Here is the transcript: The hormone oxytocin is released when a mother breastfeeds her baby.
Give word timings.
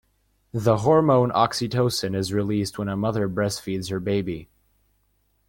The 0.55 0.77
hormone 0.77 1.29
oxytocin 1.29 2.15
is 2.15 2.33
released 2.33 2.79
when 2.79 2.89
a 2.89 2.97
mother 2.97 3.29
breastfeeds 3.29 3.91
her 3.91 3.99
baby. 3.99 4.49